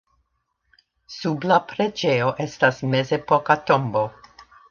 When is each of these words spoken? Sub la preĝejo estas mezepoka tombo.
Sub 1.15 1.45
la 1.51 1.59
preĝejo 1.73 2.33
estas 2.47 2.81
mezepoka 2.95 3.61
tombo. 3.69 4.05